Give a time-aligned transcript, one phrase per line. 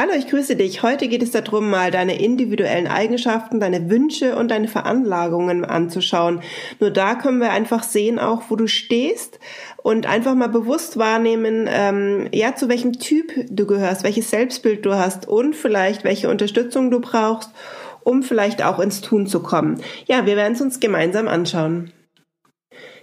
[0.00, 0.84] Hallo, ich grüße dich.
[0.84, 6.40] Heute geht es darum, mal deine individuellen Eigenschaften, deine Wünsche und deine Veranlagungen anzuschauen.
[6.78, 9.40] Nur da können wir einfach sehen, auch wo du stehst
[9.82, 14.94] und einfach mal bewusst wahrnehmen, ähm, ja, zu welchem Typ du gehörst, welches Selbstbild du
[14.94, 17.50] hast und vielleicht welche Unterstützung du brauchst,
[18.04, 19.82] um vielleicht auch ins Tun zu kommen.
[20.06, 21.92] Ja, wir werden es uns gemeinsam anschauen.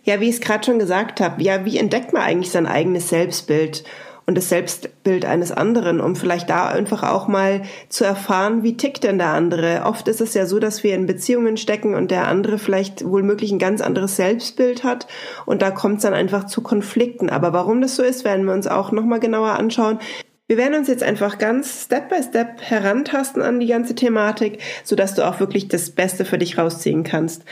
[0.04, 3.10] Ja, wie ich es gerade schon gesagt habe, ja, wie entdeckt man eigentlich sein eigenes
[3.10, 3.84] Selbstbild?
[4.26, 9.04] Und das Selbstbild eines anderen, um vielleicht da einfach auch mal zu erfahren, wie tickt
[9.04, 9.84] denn der andere.
[9.86, 13.24] Oft ist es ja so, dass wir in Beziehungen stecken und der andere vielleicht wohl
[13.24, 15.08] möglich ein ganz anderes Selbstbild hat
[15.46, 17.30] und da kommt es dann einfach zu Konflikten.
[17.30, 20.00] Aber warum das so ist, werden wir uns auch nochmal genauer anschauen.
[20.48, 24.96] Wir werden uns jetzt einfach ganz Step by Step herantasten an die ganze Thematik, so
[24.96, 27.44] dass du auch wirklich das Beste für dich rausziehen kannst.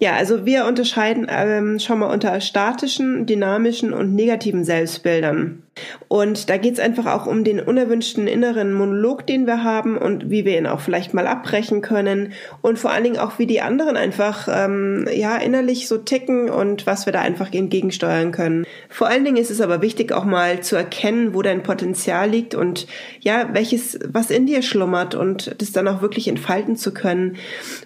[0.00, 5.62] Ja, also wir unterscheiden ähm, schon mal unter statischen, dynamischen und negativen Selbstbildern.
[6.08, 10.30] Und da geht es einfach auch um den unerwünschten inneren Monolog, den wir haben und
[10.30, 13.60] wie wir ihn auch vielleicht mal abbrechen können und vor allen Dingen auch, wie die
[13.60, 18.66] anderen einfach ähm, ja innerlich so ticken und was wir da einfach entgegensteuern können.
[18.88, 22.54] Vor allen Dingen ist es aber wichtig, auch mal zu erkennen, wo dein Potenzial liegt
[22.54, 22.86] und
[23.20, 27.36] ja, welches, was in dir schlummert und das dann auch wirklich entfalten zu können.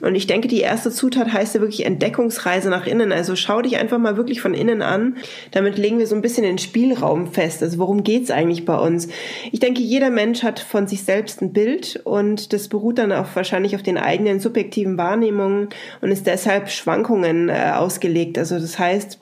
[0.00, 3.12] Und ich denke, die erste Zutat heißt ja wirklich Entdeckungsreise nach innen.
[3.12, 5.16] Also schau dich einfach mal wirklich von innen an.
[5.50, 7.62] Damit legen wir so ein bisschen den Spielraum fest.
[7.62, 9.08] Also worum geht's eigentlich bei uns?
[9.52, 13.26] Ich denke, jeder Mensch hat von sich selbst ein Bild und das beruht dann auch
[13.34, 15.68] wahrscheinlich auf den eigenen subjektiven Wahrnehmungen
[16.00, 18.38] und ist deshalb Schwankungen äh, ausgelegt.
[18.38, 19.18] Also das heißt,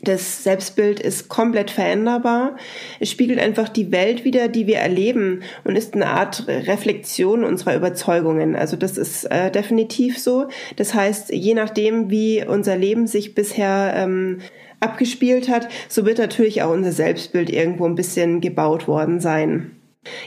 [0.00, 2.56] das Selbstbild ist komplett veränderbar.
[2.98, 7.76] Es spiegelt einfach die Welt wieder, die wir erleben und ist eine Art Reflexion unserer
[7.76, 8.56] Überzeugungen.
[8.56, 10.48] Also das ist äh, definitiv so.
[10.76, 14.38] Das heißt, je nachdem, wie unser Leben sich bisher ähm,
[14.82, 19.76] abgespielt hat, so wird natürlich auch unser Selbstbild irgendwo ein bisschen gebaut worden sein.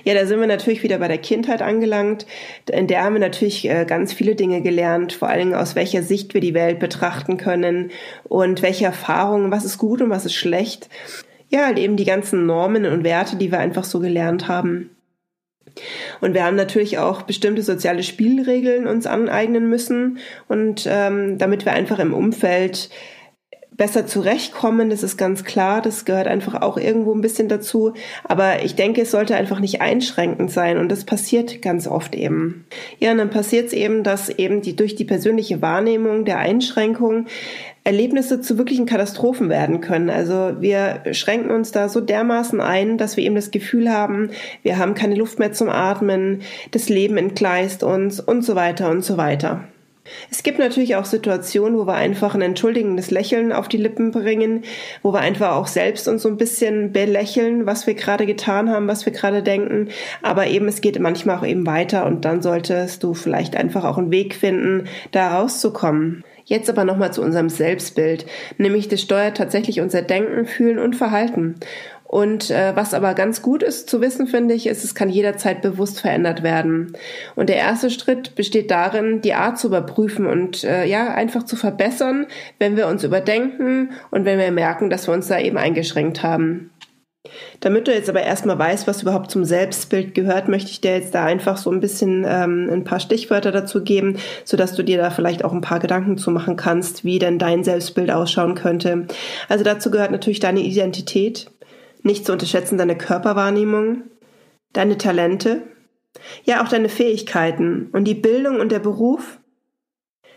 [0.05, 2.25] Ja, da sind wir natürlich wieder bei der Kindheit angelangt.
[2.71, 6.01] In der haben wir natürlich äh, ganz viele Dinge gelernt, vor allen Dingen aus welcher
[6.01, 7.91] Sicht wir die Welt betrachten können
[8.23, 10.87] und welche Erfahrungen, was ist gut und was ist schlecht.
[11.49, 14.91] Ja, halt eben die ganzen Normen und Werte, die wir einfach so gelernt haben.
[16.21, 21.73] Und wir haben natürlich auch bestimmte soziale Spielregeln uns aneignen müssen und ähm, damit wir
[21.73, 22.89] einfach im Umfeld
[23.77, 27.93] besser zurechtkommen, das ist ganz klar, das gehört einfach auch irgendwo ein bisschen dazu,
[28.23, 32.65] aber ich denke, es sollte einfach nicht einschränkend sein und das passiert ganz oft eben.
[32.99, 37.27] Ja, und dann passiert es eben, dass eben die durch die persönliche Wahrnehmung der Einschränkung
[37.83, 40.09] Erlebnisse zu wirklichen Katastrophen werden können.
[40.09, 44.31] Also wir schränken uns da so dermaßen ein, dass wir eben das Gefühl haben,
[44.63, 46.41] wir haben keine Luft mehr zum Atmen,
[46.71, 49.65] das Leben entgleist uns und so weiter und so weiter.
[50.29, 54.63] Es gibt natürlich auch Situationen, wo wir einfach ein entschuldigendes Lächeln auf die Lippen bringen,
[55.01, 58.87] wo wir einfach auch selbst uns so ein bisschen belächeln, was wir gerade getan haben,
[58.87, 59.89] was wir gerade denken.
[60.21, 63.97] Aber eben, es geht manchmal auch eben weiter und dann solltest du vielleicht einfach auch
[63.97, 66.23] einen Weg finden, da rauszukommen.
[66.45, 68.25] Jetzt aber nochmal zu unserem Selbstbild,
[68.57, 71.55] nämlich das steuert tatsächlich unser Denken, Fühlen und Verhalten.
[72.03, 75.63] Und äh, was aber ganz gut ist zu wissen, finde ich, ist, es kann jederzeit
[75.63, 76.93] bewusst verändert werden.
[77.35, 81.55] Und der erste Schritt besteht darin, die Art zu überprüfen und äh, ja, einfach zu
[81.55, 82.27] verbessern,
[82.59, 86.69] wenn wir uns überdenken und wenn wir merken, dass wir uns da eben eingeschränkt haben.
[87.59, 91.15] Damit du jetzt aber erstmal weißt, was überhaupt zum Selbstbild gehört, möchte ich dir jetzt
[91.15, 95.09] da einfach so ein bisschen ähm, ein paar Stichwörter dazu geben, sodass du dir da
[95.09, 99.07] vielleicht auch ein paar Gedanken zu machen kannst, wie denn dein Selbstbild ausschauen könnte.
[99.49, 101.51] Also dazu gehört natürlich deine Identität,
[102.03, 104.03] nicht zu unterschätzen deine Körperwahrnehmung,
[104.73, 105.63] deine Talente,
[106.43, 109.39] ja auch deine Fähigkeiten und die Bildung und der Beruf,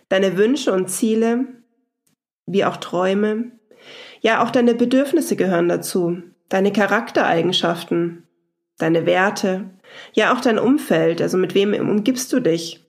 [0.09, 1.45] deine Wünsche und Ziele,
[2.47, 3.53] wie auch Träume,
[4.21, 8.25] ja auch deine Bedürfnisse gehören dazu, deine Charaktereigenschaften,
[8.79, 9.71] deine Werte,
[10.13, 12.87] ja auch dein Umfeld, also mit wem umgibst du dich,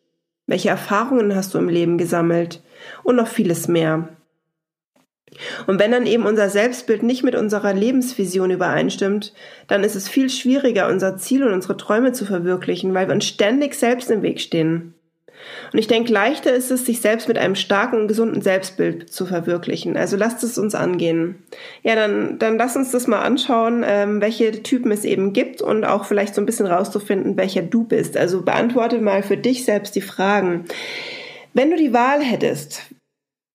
[0.47, 2.63] welche Erfahrungen hast du im Leben gesammelt
[3.03, 4.09] und noch vieles mehr.
[5.67, 9.33] Und wenn dann eben unser Selbstbild nicht mit unserer Lebensvision übereinstimmt,
[9.67, 13.25] dann ist es viel schwieriger, unser Ziel und unsere Träume zu verwirklichen, weil wir uns
[13.25, 14.95] ständig selbst im Weg stehen.
[15.71, 19.25] Und ich denke, leichter ist es, sich selbst mit einem starken und gesunden Selbstbild zu
[19.25, 19.97] verwirklichen.
[19.97, 21.44] Also lasst es uns angehen.
[21.83, 25.86] Ja, dann, dann lass uns das mal anschauen, ähm, welche Typen es eben gibt und
[25.86, 28.18] auch vielleicht so ein bisschen rauszufinden, welcher du bist.
[28.18, 30.65] Also beantworte mal für dich selbst die Fragen.
[31.53, 32.89] Wenn du die Wahl hättest,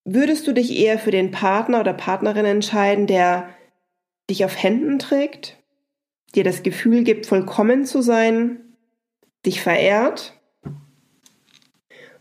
[0.04, 3.48] Würdest du dich eher für den Partner oder Partnerin entscheiden, der
[4.28, 5.56] dich auf Händen trägt,
[6.34, 8.76] dir das Gefühl gibt, vollkommen zu sein,
[9.46, 10.38] dich verehrt?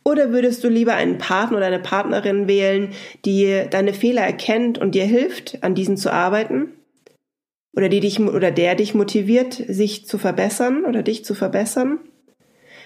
[0.03, 2.89] Oder würdest du lieber einen Partner oder eine Partnerin wählen,
[3.25, 6.73] die deine Fehler erkennt und dir hilft, an diesen zu arbeiten?
[7.75, 11.99] Oder die dich oder der dich motiviert, sich zu verbessern oder dich zu verbessern?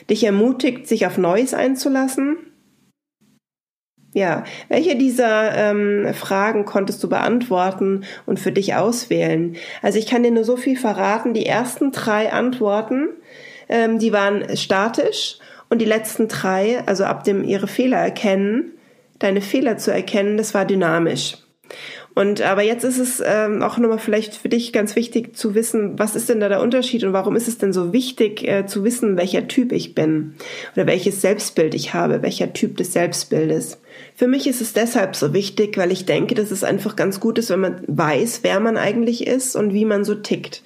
[0.10, 2.38] Dich ermutigt, sich auf Neues einzulassen?
[4.14, 9.58] Ja, welche dieser ähm, Fragen konntest du beantworten und für dich auswählen?
[9.82, 11.34] Also ich kann dir nur so viel verraten.
[11.34, 13.10] Die ersten drei Antworten,
[13.70, 18.74] ähm, die waren statisch und die letzten drei, also ab dem ihre Fehler erkennen,
[19.20, 21.38] deine Fehler zu erkennen, das war dynamisch.
[22.18, 26.00] Und aber jetzt ist es ähm, auch nochmal vielleicht für dich ganz wichtig zu wissen,
[26.00, 28.84] was ist denn da der Unterschied und warum ist es denn so wichtig äh, zu
[28.84, 30.34] wissen, welcher Typ ich bin
[30.76, 33.80] oder welches Selbstbild ich habe, welcher Typ des Selbstbildes.
[34.16, 37.38] Für mich ist es deshalb so wichtig, weil ich denke, dass es einfach ganz gut
[37.38, 40.64] ist, wenn man weiß, wer man eigentlich ist und wie man so tickt.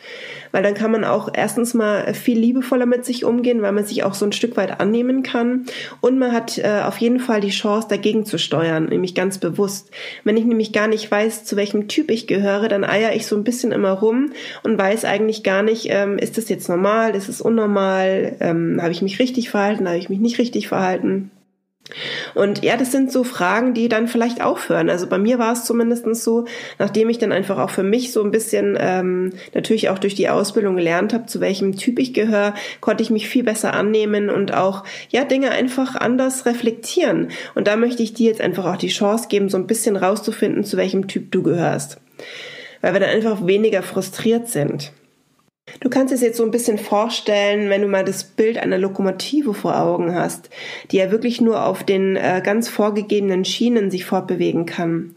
[0.54, 4.04] Weil dann kann man auch erstens mal viel liebevoller mit sich umgehen, weil man sich
[4.04, 5.66] auch so ein Stück weit annehmen kann.
[6.00, 9.92] Und man hat äh, auf jeden Fall die Chance, dagegen zu steuern, nämlich ganz bewusst.
[10.24, 13.36] Wenn ich nämlich gar nicht weiß, zu welchem Typ ich gehöre, dann eier ich so
[13.36, 14.32] ein bisschen immer rum
[14.64, 18.92] und weiß eigentlich gar nicht, ähm, ist das jetzt normal, ist es unnormal, ähm, habe
[18.92, 21.32] ich mich richtig verhalten, habe ich mich nicht richtig verhalten.
[22.34, 24.90] Und ja, das sind so Fragen, die dann vielleicht aufhören.
[24.90, 26.46] Also bei mir war es zumindest so,
[26.80, 30.30] nachdem ich dann einfach auch für mich so ein bisschen ähm, natürlich auch durch die
[30.30, 34.54] Ausbildung gelernt habe, zu welchem Typ ich gehöre, konnte ich mich viel besser annehmen und
[34.54, 37.30] auch ja Dinge einfach anders reflektieren.
[37.56, 40.64] Und da möchte ich dir jetzt einfach auch die Chance geben, so ein bisschen rauszufinden,
[40.64, 42.00] zu welchem Typ du gehörst.
[42.82, 44.92] Weil wir dann einfach weniger frustriert sind.
[45.80, 49.54] Du kannst es jetzt so ein bisschen vorstellen, wenn du mal das Bild einer Lokomotive
[49.54, 50.50] vor Augen hast,
[50.92, 55.14] die ja wirklich nur auf den äh, ganz vorgegebenen Schienen sich fortbewegen kann.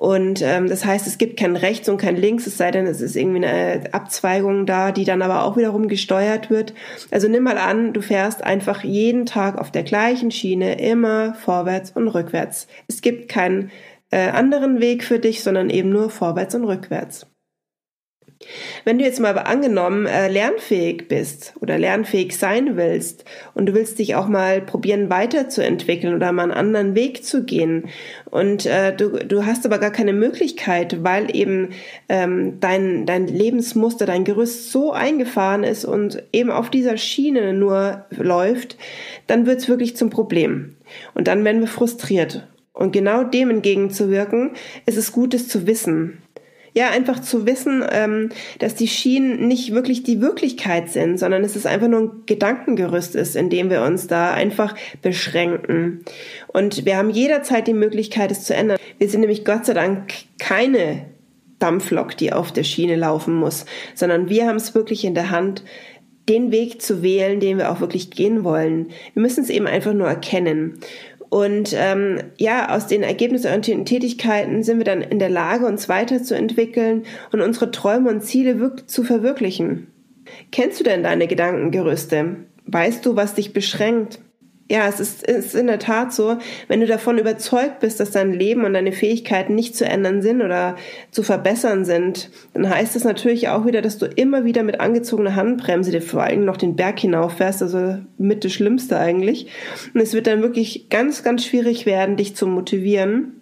[0.00, 3.02] Und ähm, das heißt, es gibt kein Rechts und kein Links, es sei denn, es
[3.02, 6.72] ist irgendwie eine Abzweigung da, die dann aber auch wiederum gesteuert wird.
[7.10, 11.90] Also nimm mal an, du fährst einfach jeden Tag auf der gleichen Schiene immer vorwärts
[11.90, 12.66] und rückwärts.
[12.88, 13.70] Es gibt keinen
[14.10, 17.26] äh, anderen Weg für dich, sondern eben nur vorwärts und rückwärts.
[18.84, 23.98] Wenn du jetzt mal angenommen äh, lernfähig bist oder lernfähig sein willst und du willst
[23.98, 27.88] dich auch mal probieren weiterzuentwickeln oder mal einen anderen Weg zu gehen
[28.30, 31.70] und äh, du, du hast aber gar keine Möglichkeit, weil eben
[32.08, 38.06] ähm, dein, dein Lebensmuster, dein Gerüst so eingefahren ist und eben auf dieser Schiene nur
[38.10, 38.78] läuft,
[39.26, 40.76] dann wird's wirklich zum Problem.
[41.14, 42.48] Und dann werden wir frustriert.
[42.72, 44.52] Und genau dem entgegenzuwirken,
[44.86, 46.22] ist es gut, es zu wissen
[46.80, 51.56] ja, einfach zu wissen, ähm, dass die Schienen nicht wirklich die Wirklichkeit sind, sondern es
[51.56, 56.04] ist einfach nur ein Gedankengerüst ist, in dem wir uns da einfach beschränken.
[56.48, 58.78] Und wir haben jederzeit die Möglichkeit, es zu ändern.
[58.98, 61.06] Wir sind nämlich Gott sei Dank keine
[61.58, 65.62] Dampflok, die auf der Schiene laufen muss, sondern wir haben es wirklich in der Hand,
[66.30, 68.90] den Weg zu wählen, den wir auch wirklich gehen wollen.
[69.14, 70.78] Wir müssen es eben einfach nur erkennen.
[71.30, 77.04] Und ähm, ja, aus den ergebnisorientierten Tätigkeiten sind wir dann in der Lage, uns weiterzuentwickeln
[77.32, 79.86] und unsere Träume und Ziele zu verwirklichen.
[80.50, 82.36] Kennst du denn deine Gedankengerüste?
[82.66, 84.18] Weißt du, was dich beschränkt?
[84.70, 86.38] Ja, es ist, es ist in der Tat so,
[86.68, 90.42] wenn du davon überzeugt bist, dass dein Leben und deine Fähigkeiten nicht zu ändern sind
[90.42, 90.76] oder
[91.10, 95.34] zu verbessern sind, dann heißt es natürlich auch wieder, dass du immer wieder mit angezogener
[95.34, 99.48] Handbremse dir vor allem noch den Berg hinauffährst, also mit das Schlimmste eigentlich.
[99.92, 103.40] Und es wird dann wirklich ganz, ganz schwierig werden, dich zu motivieren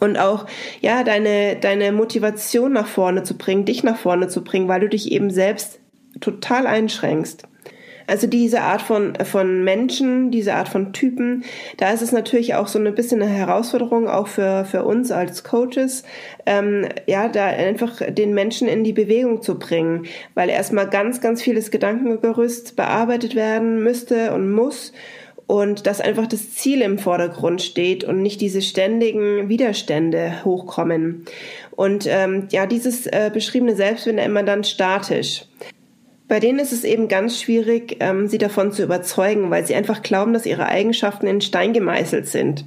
[0.00, 0.46] und auch
[0.80, 4.88] ja deine deine Motivation nach vorne zu bringen, dich nach vorne zu bringen, weil du
[4.88, 5.78] dich eben selbst
[6.22, 7.46] total einschränkst.
[8.06, 11.44] Also diese Art von, von Menschen, diese Art von Typen,
[11.78, 15.44] da ist es natürlich auch so ein bisschen eine Herausforderung, auch für, für uns als
[15.44, 16.04] Coaches,
[16.46, 21.42] ähm, ja, da einfach den Menschen in die Bewegung zu bringen, weil erstmal ganz, ganz
[21.42, 24.92] vieles Gedankengerüst bearbeitet werden müsste und muss
[25.46, 31.26] und dass einfach das Ziel im Vordergrund steht und nicht diese ständigen Widerstände hochkommen.
[31.70, 35.44] Und ähm, ja, dieses äh, beschriebene Selbstbild immer dann statisch.
[36.34, 40.02] Bei denen ist es eben ganz schwierig, ähm, sie davon zu überzeugen, weil sie einfach
[40.02, 42.64] glauben, dass ihre Eigenschaften in Stein gemeißelt sind.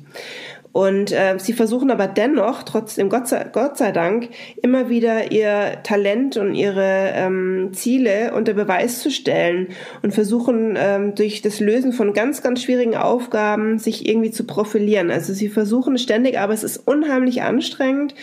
[0.78, 4.30] Und äh, sie versuchen aber dennoch, trotzdem Gott sei, Gott sei Dank,
[4.62, 9.70] immer wieder ihr Talent und ihre ähm, Ziele unter Beweis zu stellen
[10.04, 15.10] und versuchen ähm, durch das Lösen von ganz, ganz schwierigen Aufgaben sich irgendwie zu profilieren.
[15.10, 18.14] Also sie versuchen ständig, aber es ist unheimlich anstrengend.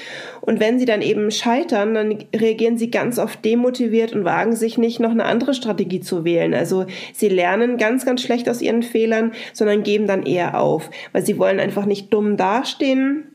[0.41, 4.79] Und wenn sie dann eben scheitern, dann reagieren sie ganz oft demotiviert und wagen sich
[4.79, 6.55] nicht, noch eine andere Strategie zu wählen.
[6.55, 11.27] Also sie lernen ganz, ganz schlecht aus ihren Fehlern, sondern geben dann eher auf, weil
[11.27, 13.35] sie wollen einfach nicht dumm dastehen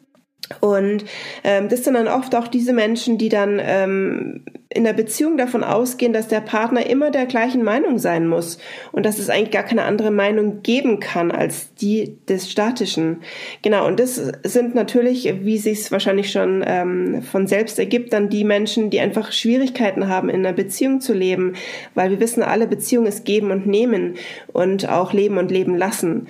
[0.61, 1.05] Und
[1.43, 5.63] ähm, das sind dann oft auch diese Menschen, die dann ähm, in der Beziehung davon
[5.63, 8.59] ausgehen, dass der Partner immer der gleichen Meinung sein muss
[8.91, 13.21] und dass es eigentlich gar keine andere Meinung geben kann als die des Statischen.
[13.61, 18.29] Genau, und das sind natürlich, wie sich es wahrscheinlich schon ähm, von selbst ergibt, dann
[18.29, 21.53] die Menschen, die einfach Schwierigkeiten haben, in einer Beziehung zu leben,
[21.95, 24.15] weil wir wissen, alle Beziehungen ist geben und nehmen
[24.53, 26.27] und auch leben und leben lassen.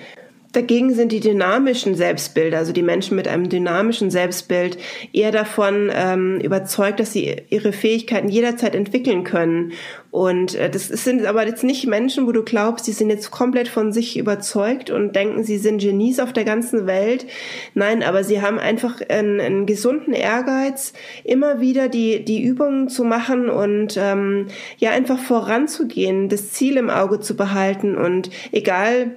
[0.52, 4.78] Dagegen sind die dynamischen Selbstbilder, also die Menschen mit einem dynamischen Selbstbild,
[5.12, 9.72] eher davon ähm, überzeugt, dass sie ihre Fähigkeiten jederzeit entwickeln können.
[10.10, 13.68] Und äh, das sind aber jetzt nicht Menschen, wo du glaubst, sie sind jetzt komplett
[13.68, 17.26] von sich überzeugt und denken, sie sind Genies auf der ganzen Welt.
[17.74, 23.04] Nein, aber sie haben einfach einen, einen gesunden Ehrgeiz, immer wieder die, die Übungen zu
[23.04, 29.12] machen und ähm, ja einfach voranzugehen, das Ziel im Auge zu behalten und egal,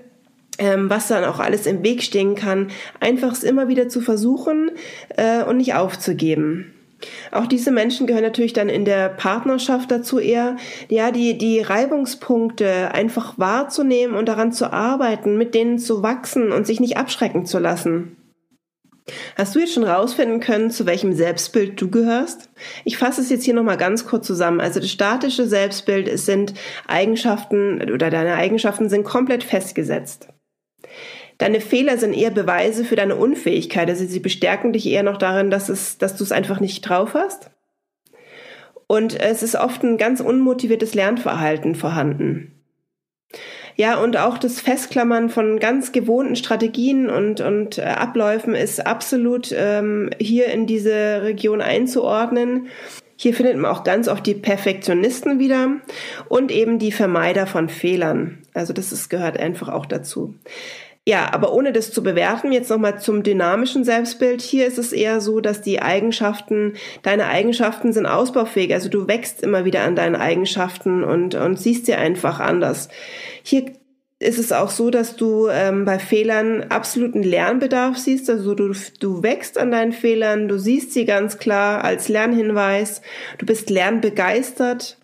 [0.58, 2.70] ähm, was dann auch alles im Weg stehen kann,
[3.00, 4.72] einfach es immer wieder zu versuchen
[5.18, 6.74] äh, und nicht aufzugeben.
[7.32, 10.56] Auch diese Menschen gehören natürlich dann in der Partnerschaft dazu eher,
[10.90, 16.66] ja, die, die Reibungspunkte einfach wahrzunehmen und daran zu arbeiten, mit denen zu wachsen und
[16.66, 18.18] sich nicht abschrecken zu lassen.
[19.36, 22.50] Hast du jetzt schon rausfinden können, zu welchem Selbstbild du gehörst?
[22.86, 24.62] Ich fasse es jetzt hier nochmal ganz kurz zusammen.
[24.62, 26.54] Also das statische Selbstbild sind
[26.88, 30.30] Eigenschaften oder deine Eigenschaften sind komplett festgesetzt.
[31.38, 33.90] Deine Fehler sind eher Beweise für deine Unfähigkeit.
[33.90, 37.14] Also sie bestärken dich eher noch darin, dass, es, dass du es einfach nicht drauf
[37.14, 37.50] hast.
[38.88, 42.52] Und es ist oft ein ganz unmotiviertes Lernverhalten vorhanden.
[43.76, 49.52] Ja, und auch das Festklammern von ganz gewohnten Strategien und, und äh, Abläufen ist absolut
[49.52, 52.68] ähm, hier in diese Region einzuordnen.
[53.16, 55.78] Hier findet man auch ganz oft die Perfektionisten wieder
[56.30, 58.40] und eben die Vermeider von Fehlern.
[58.54, 60.36] Also das ist, gehört einfach auch dazu.
[61.06, 64.42] Ja, aber ohne das zu bewerten, jetzt nochmal zum dynamischen Selbstbild.
[64.42, 68.74] Hier ist es eher so, dass die Eigenschaften, deine Eigenschaften sind ausbaufähig.
[68.74, 72.88] Also du wächst immer wieder an deinen Eigenschaften und, und siehst sie einfach anders.
[73.44, 73.74] Hier
[74.20, 78.30] ist es auch so, dass du ähm, bei Fehlern absoluten Lernbedarf siehst.
[78.30, 83.02] Also du, du wächst an deinen Fehlern, du siehst sie ganz klar als Lernhinweis,
[83.40, 84.98] du bist lernbegeistert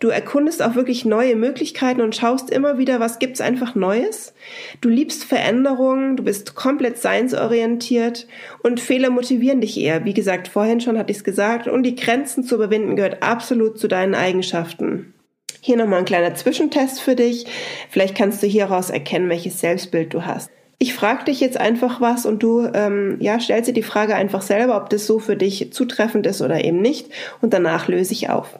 [0.00, 4.32] Du erkundest auch wirklich neue Möglichkeiten und schaust immer wieder, was gibt's einfach Neues.
[4.80, 8.26] Du liebst Veränderungen, du bist komplett seinsorientiert
[8.62, 10.06] und Fehler motivieren dich eher.
[10.06, 11.68] Wie gesagt, vorhin schon hatte ich es gesagt.
[11.68, 15.12] Und die Grenzen zu überwinden gehört absolut zu deinen Eigenschaften.
[15.60, 17.44] Hier nochmal ein kleiner Zwischentest für dich.
[17.90, 20.50] Vielleicht kannst du hieraus erkennen, welches Selbstbild du hast.
[20.78, 24.40] Ich frage dich jetzt einfach was und du ähm, ja, stellst dir die Frage einfach
[24.40, 27.08] selber, ob das so für dich zutreffend ist oder eben nicht.
[27.42, 28.58] Und danach löse ich auf.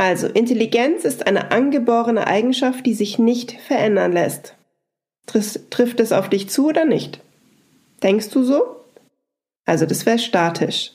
[0.00, 4.56] Also, Intelligenz ist eine angeborene Eigenschaft, die sich nicht verändern lässt.
[5.26, 7.20] Trifft es auf dich zu oder nicht?
[8.02, 8.62] Denkst du so?
[9.66, 10.92] Also, das wäre statisch.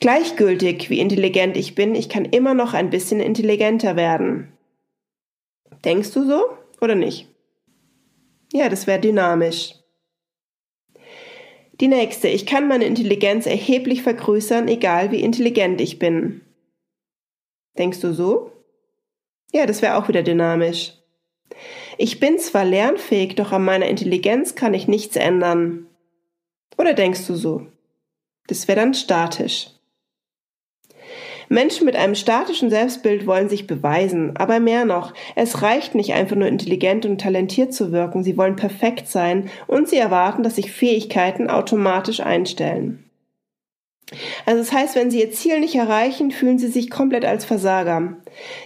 [0.00, 4.48] Gleichgültig, wie intelligent ich bin, ich kann immer noch ein bisschen intelligenter werden.
[5.84, 6.46] Denkst du so
[6.80, 7.28] oder nicht?
[8.52, 9.76] Ja, das wäre dynamisch.
[11.80, 16.40] Die nächste, ich kann meine Intelligenz erheblich vergrößern, egal wie intelligent ich bin.
[17.78, 18.50] Denkst du so?
[19.52, 20.94] Ja, das wäre auch wieder dynamisch.
[21.96, 25.86] Ich bin zwar lernfähig, doch an meiner Intelligenz kann ich nichts ändern.
[26.76, 27.66] Oder denkst du so?
[28.46, 29.70] Das wäre dann statisch.
[31.48, 36.36] Menschen mit einem statischen Selbstbild wollen sich beweisen, aber mehr noch, es reicht nicht einfach
[36.36, 40.70] nur intelligent und talentiert zu wirken, sie wollen perfekt sein und sie erwarten, dass sich
[40.72, 43.07] Fähigkeiten automatisch einstellen.
[44.46, 48.16] Also das heißt, wenn sie ihr Ziel nicht erreichen, fühlen sie sich komplett als Versager.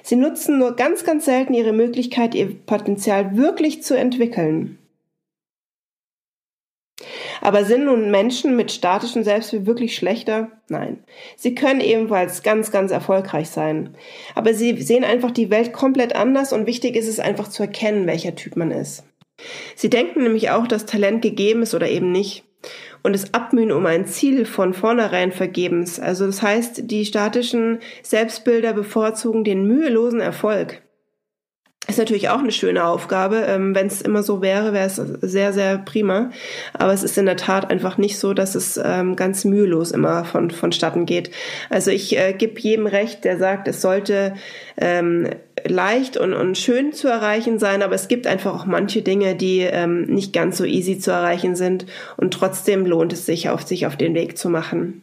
[0.03, 4.79] Sie nutzen nur ganz, ganz selten ihre Möglichkeit, ihr Potenzial wirklich zu entwickeln.
[7.41, 10.53] Aber sind nun Menschen mit statischem Selbstbild wirklich schlechter?
[10.69, 11.03] Nein.
[11.37, 13.97] Sie können ebenfalls ganz, ganz erfolgreich sein.
[14.37, 18.07] Aber sie sehen einfach die Welt komplett anders und wichtig ist es einfach zu erkennen,
[18.07, 19.03] welcher Typ man ist.
[19.75, 22.45] Sie denken nämlich auch, dass Talent gegeben ist oder eben nicht
[23.03, 25.99] und das Abmühen um ein Ziel von vornherein vergebens.
[25.99, 30.83] Also das heißt, die statischen Selbstbilder bevorzugen den mühelosen Erfolg.
[31.89, 33.45] Ist natürlich auch eine schöne Aufgabe.
[33.49, 36.31] Ähm, Wenn es immer so wäre, wäre es sehr, sehr prima.
[36.75, 40.25] Aber es ist in der Tat einfach nicht so, dass es ähm, ganz mühelos immer
[40.25, 41.33] von, vonstatten geht.
[41.71, 44.35] Also ich äh, gebe jedem recht, der sagt, es sollte
[44.77, 45.29] ähm,
[45.65, 49.61] leicht und, und schön zu erreichen sein, aber es gibt einfach auch manche Dinge, die
[49.61, 53.87] ähm, nicht ganz so easy zu erreichen sind und trotzdem lohnt es sich, auf sich
[53.87, 55.03] auf den Weg zu machen.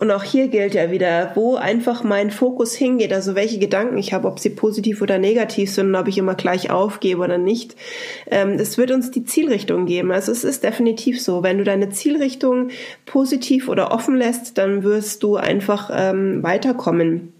[0.00, 4.14] Und auch hier gilt ja wieder, wo einfach mein Fokus hingeht, also welche Gedanken ich
[4.14, 7.76] habe, ob sie positiv oder negativ sind, ob ich immer gleich aufgebe oder nicht.
[8.30, 10.10] Ähm, das wird uns die Zielrichtung geben.
[10.10, 12.68] Also es ist definitiv so, wenn du deine Zielrichtung
[13.04, 17.34] positiv oder offen lässt, dann wirst du einfach ähm, weiterkommen.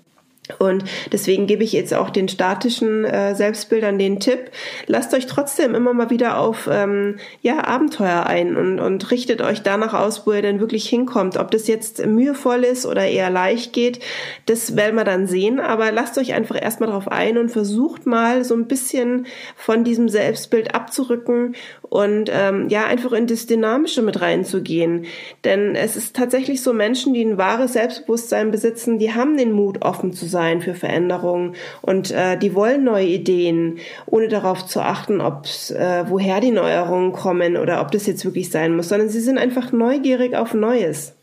[0.58, 4.50] Und deswegen gebe ich jetzt auch den statischen äh, Selbstbildern den Tipp,
[4.86, 9.62] lasst euch trotzdem immer mal wieder auf ähm, ja, Abenteuer ein und, und richtet euch
[9.62, 11.36] danach aus, wo ihr denn wirklich hinkommt.
[11.36, 14.00] Ob das jetzt mühevoll ist oder eher leicht geht,
[14.46, 15.60] das werden wir dann sehen.
[15.60, 19.26] Aber lasst euch einfach erstmal drauf ein und versucht mal so ein bisschen
[19.56, 25.06] von diesem Selbstbild abzurücken und ähm, ja, einfach in das Dynamische mit reinzugehen.
[25.44, 29.82] Denn es ist tatsächlich so, Menschen, die ein wahres Selbstbewusstsein besitzen, die haben den Mut,
[29.82, 34.80] offen zu sein sein für Veränderungen und äh, die wollen neue Ideen, ohne darauf zu
[34.80, 39.10] achten, ob's, äh, woher die Neuerungen kommen oder ob das jetzt wirklich sein muss, sondern
[39.10, 41.19] sie sind einfach neugierig auf Neues.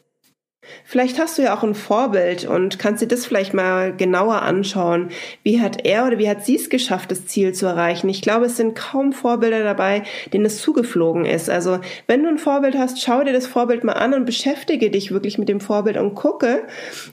[0.86, 5.10] Vielleicht hast du ja auch ein Vorbild und kannst dir das vielleicht mal genauer anschauen.
[5.44, 8.10] Wie hat er oder wie hat sie es geschafft, das Ziel zu erreichen?
[8.10, 11.50] Ich glaube, es sind kaum Vorbilder dabei, denen es zugeflogen ist.
[11.50, 15.12] Also, wenn du ein Vorbild hast, schau dir das Vorbild mal an und beschäftige dich
[15.12, 16.64] wirklich mit dem Vorbild und gucke,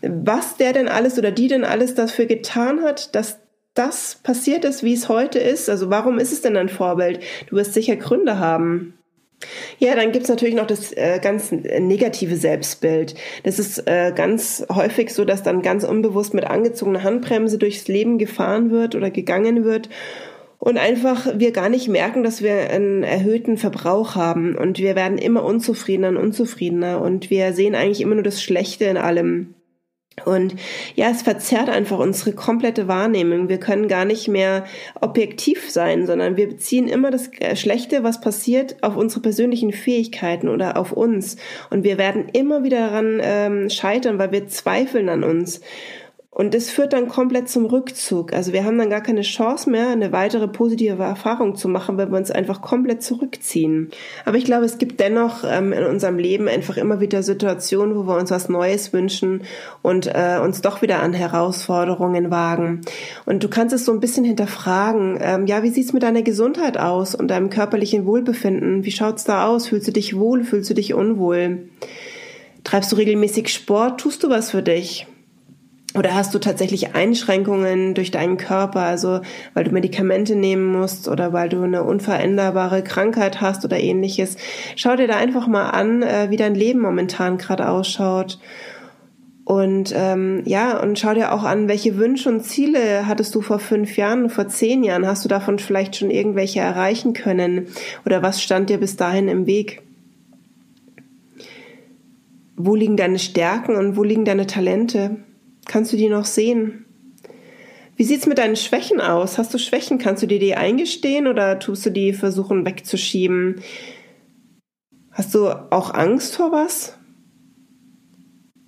[0.02, 3.38] was der denn alles oder die denn alles dafür getan hat, dass
[3.74, 5.68] das passiert ist, wie es heute ist.
[5.68, 7.20] Also, warum ist es denn ein Vorbild?
[7.48, 8.94] Du wirst sicher Gründe haben.
[9.78, 13.14] Ja, dann gibt's natürlich noch das äh, ganz negative Selbstbild.
[13.42, 18.18] Das ist äh, ganz häufig so, dass dann ganz unbewusst mit angezogener Handbremse durchs Leben
[18.18, 19.88] gefahren wird oder gegangen wird
[20.64, 25.18] und einfach wir gar nicht merken, dass wir einen erhöhten Verbrauch haben und wir werden
[25.18, 29.54] immer unzufriedener und unzufriedener und wir sehen eigentlich immer nur das Schlechte in allem.
[30.24, 30.54] Und
[30.94, 33.48] ja, es verzerrt einfach unsere komplette Wahrnehmung.
[33.48, 34.64] Wir können gar nicht mehr
[35.00, 40.48] objektiv sein, sondern wir beziehen immer das äh, Schlechte, was passiert, auf unsere persönlichen Fähigkeiten
[40.48, 41.36] oder auf uns.
[41.70, 45.60] Und wir werden immer wieder daran ähm, scheitern, weil wir zweifeln an uns.
[46.34, 48.32] Und das führt dann komplett zum Rückzug.
[48.32, 52.10] Also wir haben dann gar keine Chance mehr, eine weitere positive Erfahrung zu machen, weil
[52.10, 53.90] wir uns einfach komplett zurückziehen.
[54.24, 58.08] Aber ich glaube, es gibt dennoch ähm, in unserem Leben einfach immer wieder Situationen, wo
[58.08, 59.44] wir uns was Neues wünschen
[59.80, 62.80] und äh, uns doch wieder an Herausforderungen wagen.
[63.26, 65.18] Und du kannst es so ein bisschen hinterfragen.
[65.20, 68.84] Ähm, ja, wie sieht's mit deiner Gesundheit aus und deinem körperlichen Wohlbefinden?
[68.84, 69.68] Wie schaut's da aus?
[69.68, 70.42] Fühlst du dich wohl?
[70.42, 71.68] Fühlst du dich unwohl?
[72.64, 74.00] Treibst du regelmäßig Sport?
[74.00, 75.06] Tust du was für dich?
[75.96, 79.20] Oder hast du tatsächlich Einschränkungen durch deinen Körper, also
[79.54, 84.36] weil du Medikamente nehmen musst oder weil du eine unveränderbare Krankheit hast oder ähnliches?
[84.74, 88.40] Schau dir da einfach mal an, äh, wie dein Leben momentan gerade ausschaut.
[89.44, 93.60] Und ähm, ja, und schau dir auch an, welche Wünsche und Ziele hattest du vor
[93.60, 95.06] fünf Jahren, vor zehn Jahren?
[95.06, 97.68] Hast du davon vielleicht schon irgendwelche erreichen können?
[98.04, 99.82] Oder was stand dir bis dahin im Weg?
[102.56, 105.18] Wo liegen deine Stärken und wo liegen deine Talente?
[105.66, 106.86] Kannst du die noch sehen?
[107.96, 109.38] Wie sieht's mit deinen Schwächen aus?
[109.38, 109.98] Hast du Schwächen?
[109.98, 113.60] Kannst du dir die eingestehen oder tust du die versuchen wegzuschieben?
[115.12, 116.98] Hast du auch Angst vor was?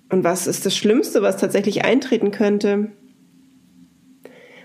[0.09, 2.91] Und was ist das Schlimmste, was tatsächlich eintreten könnte?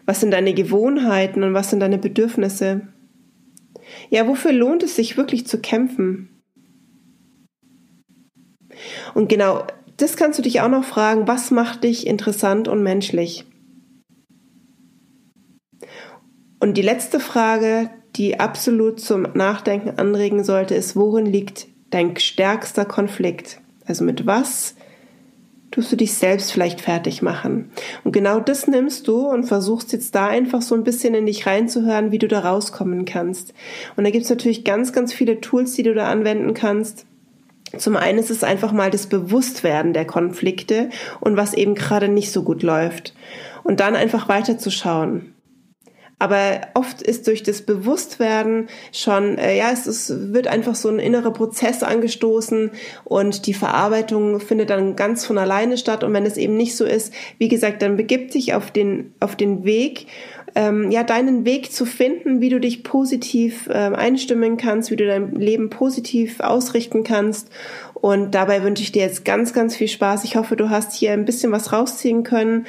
[0.07, 2.89] Was sind deine Gewohnheiten und was sind deine Bedürfnisse?
[4.11, 6.29] Ja, wofür lohnt es sich wirklich zu kämpfen?
[9.15, 9.67] Und genau
[9.97, 13.45] das kannst du dich auch noch fragen, was macht dich interessant und menschlich?
[16.61, 22.85] Und die letzte Frage, die absolut zum Nachdenken anregen sollte, ist, worin liegt dein stärkster
[22.85, 23.61] Konflikt?
[23.85, 24.77] Also mit was
[25.73, 27.73] tust du dich selbst vielleicht fertig machen?
[28.05, 31.47] Und genau das nimmst du und versuchst jetzt da einfach so ein bisschen in dich
[31.47, 33.55] reinzuhören, wie du da rauskommen kannst.
[33.97, 37.07] Und da gibt es natürlich ganz, ganz viele Tools, die du da anwenden kannst.
[37.79, 42.33] Zum einen ist es einfach mal das Bewusstwerden der Konflikte und was eben gerade nicht
[42.33, 43.15] so gut läuft.
[43.65, 45.35] Und dann einfach weiterzuschauen.
[46.23, 51.01] Aber oft ist durch das Bewusstwerden schon, äh, ja, es ist, wird einfach so ein
[51.01, 52.71] innerer Prozess angestoßen
[53.03, 56.05] und die Verarbeitung findet dann ganz von alleine statt.
[56.05, 59.35] Und wenn es eben nicht so ist, wie gesagt, dann begib dich auf den, auf
[59.35, 60.07] den Weg
[60.55, 65.07] ähm, ja, deinen Weg zu finden, wie du dich positiv ähm, einstimmen kannst, wie du
[65.07, 67.49] dein Leben positiv ausrichten kannst.
[67.95, 70.25] Und dabei wünsche ich dir jetzt ganz, ganz viel Spaß.
[70.25, 72.67] Ich hoffe, du hast hier ein bisschen was rausziehen können.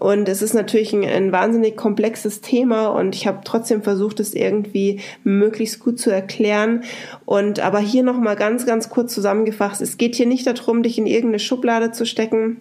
[0.00, 4.34] Und es ist natürlich ein, ein wahnsinnig komplexes Thema und ich habe trotzdem versucht, es
[4.34, 6.82] irgendwie möglichst gut zu erklären.
[7.24, 9.80] Und aber hier nochmal ganz, ganz kurz zusammengefasst.
[9.80, 12.60] Es geht hier nicht darum, dich in irgendeine Schublade zu stecken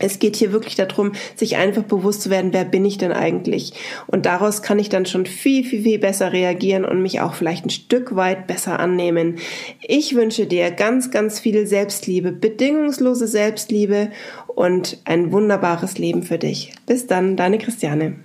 [0.00, 3.72] es geht hier wirklich darum, sich einfach bewusst zu werden, wer bin ich denn eigentlich?
[4.06, 7.66] Und daraus kann ich dann schon viel, viel, viel besser reagieren und mich auch vielleicht
[7.66, 9.36] ein Stück weit besser annehmen.
[9.82, 14.10] Ich wünsche dir ganz, ganz viel Selbstliebe, bedingungslose Selbstliebe
[14.46, 16.72] und ein wunderbares Leben für dich.
[16.86, 18.16] Bis dann, deine Christiane.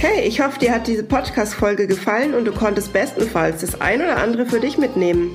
[0.00, 4.18] Hey, ich hoffe, dir hat diese Podcast-Folge gefallen und du konntest bestenfalls das ein oder
[4.18, 5.34] andere für dich mitnehmen.